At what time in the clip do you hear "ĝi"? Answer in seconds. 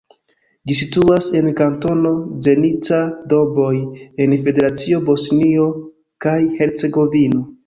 0.69-0.75